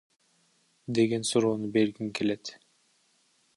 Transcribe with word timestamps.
деген 0.99 1.27
суроону 1.31 1.69
бергим 1.77 2.09
келет. 2.19 2.53